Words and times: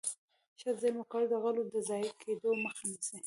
ښه 0.59 0.69
زيرمه 0.81 1.03
کول 1.11 1.23
د 1.29 1.33
غلو 1.43 1.63
د 1.73 1.75
ضايع 1.87 2.13
کېدو 2.21 2.49
مخه 2.63 2.83
نيسي. 2.91 3.17